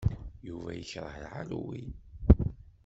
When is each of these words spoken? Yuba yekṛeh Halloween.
Yuba 0.47 0.71
yekṛeh 0.73 1.17
Halloween. 1.31 1.91